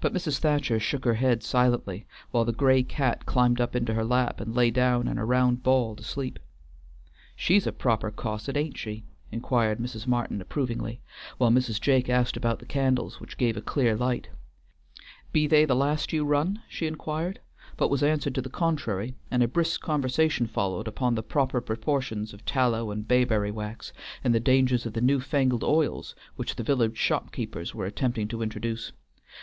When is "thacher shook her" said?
0.38-1.12